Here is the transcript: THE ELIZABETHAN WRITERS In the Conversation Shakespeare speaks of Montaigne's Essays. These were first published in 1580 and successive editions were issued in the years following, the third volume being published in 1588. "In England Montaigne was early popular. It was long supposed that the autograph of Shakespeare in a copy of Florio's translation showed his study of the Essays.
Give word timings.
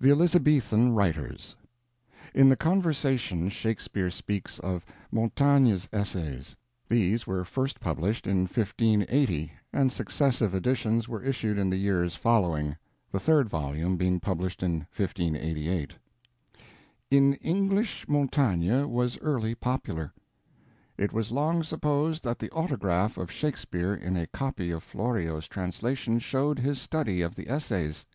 THE 0.00 0.08
ELIZABETHAN 0.08 0.94
WRITERS 0.94 1.54
In 2.32 2.48
the 2.48 2.56
Conversation 2.56 3.50
Shakespeare 3.50 4.08
speaks 4.08 4.58
of 4.60 4.86
Montaigne's 5.12 5.90
Essays. 5.92 6.56
These 6.88 7.26
were 7.26 7.44
first 7.44 7.78
published 7.78 8.26
in 8.26 8.44
1580 8.46 9.52
and 9.70 9.92
successive 9.92 10.54
editions 10.54 11.06
were 11.06 11.22
issued 11.22 11.58
in 11.58 11.68
the 11.68 11.76
years 11.76 12.16
following, 12.16 12.78
the 13.12 13.20
third 13.20 13.50
volume 13.50 13.98
being 13.98 14.20
published 14.20 14.62
in 14.62 14.86
1588. 14.96 15.96
"In 17.10 17.34
England 17.34 17.90
Montaigne 18.08 18.84
was 18.84 19.18
early 19.18 19.54
popular. 19.54 20.14
It 20.96 21.12
was 21.12 21.30
long 21.30 21.62
supposed 21.62 22.24
that 22.24 22.38
the 22.38 22.48
autograph 22.52 23.18
of 23.18 23.30
Shakespeare 23.30 23.92
in 23.94 24.16
a 24.16 24.26
copy 24.28 24.70
of 24.70 24.82
Florio's 24.82 25.46
translation 25.46 26.18
showed 26.20 26.58
his 26.58 26.80
study 26.80 27.20
of 27.20 27.34
the 27.34 27.50
Essays. 27.50 28.06